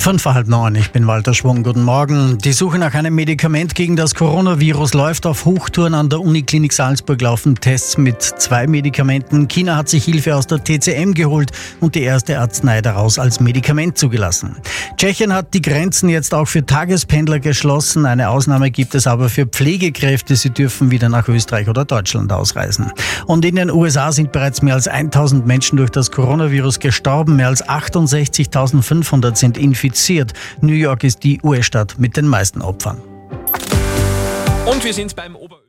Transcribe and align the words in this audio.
Fünf 0.00 0.24
halb 0.24 0.48
neun, 0.48 0.76
ich 0.76 0.92
bin 0.92 1.06
Walter 1.06 1.34
Schwung, 1.34 1.62
guten 1.62 1.82
Morgen. 1.82 2.38
Die 2.38 2.54
Suche 2.54 2.78
nach 2.78 2.94
einem 2.94 3.14
Medikament 3.14 3.74
gegen 3.74 3.96
das 3.96 4.14
Coronavirus 4.14 4.94
läuft 4.94 5.26
auf 5.26 5.44
Hochtouren 5.44 5.92
an 5.92 6.08
der 6.08 6.20
Uniklinik 6.20 6.72
Salzburg 6.72 7.20
laufen 7.20 7.54
Tests 7.56 7.98
mit 7.98 8.22
zwei 8.22 8.66
Medikamenten. 8.66 9.46
China 9.46 9.76
hat 9.76 9.90
sich 9.90 10.06
Hilfe 10.06 10.36
aus 10.36 10.46
der 10.46 10.64
TCM 10.64 11.12
geholt 11.12 11.50
und 11.80 11.96
die 11.96 12.00
erste 12.00 12.40
Arznei 12.40 12.80
daraus 12.80 13.18
als 13.18 13.40
Medikament 13.40 13.98
zugelassen. 13.98 14.56
Tschechien 14.96 15.34
hat 15.34 15.52
die 15.52 15.60
Grenzen 15.60 16.08
jetzt 16.08 16.32
auch 16.32 16.48
für 16.48 16.64
Tagespendler 16.64 17.38
geschlossen. 17.38 18.06
Eine 18.06 18.30
Ausnahme 18.30 18.70
gibt 18.70 18.94
es 18.94 19.06
aber 19.06 19.28
für 19.28 19.44
Pflegekräfte. 19.44 20.34
Sie 20.34 20.50
dürfen 20.50 20.90
wieder 20.90 21.10
nach 21.10 21.28
Österreich 21.28 21.68
oder 21.68 21.84
Deutschland 21.84 22.32
ausreisen. 22.32 22.90
Und 23.26 23.44
in 23.44 23.56
den 23.56 23.70
USA 23.70 24.12
sind 24.12 24.32
bereits 24.32 24.62
mehr 24.62 24.74
als 24.74 24.88
1000 24.88 25.46
Menschen 25.46 25.76
durch 25.76 25.90
das 25.90 26.10
Coronavirus 26.10 26.80
gestorben. 26.80 27.36
Mehr 27.36 27.48
als 27.48 27.62
68.500 27.68 29.36
sind 29.36 29.58
infiziert 29.58 29.89
infiziert. 29.90 30.32
New 30.60 30.74
York 30.74 31.04
ist 31.04 31.24
die 31.24 31.40
US-Stadt 31.42 31.98
mit 31.98 32.16
den 32.16 32.26
meisten 32.26 32.62
Opfern. 32.62 33.00
Und 34.66 34.84
wir 34.84 34.94
sind 34.94 35.16
beim 35.16 35.34
Ober 35.34 35.60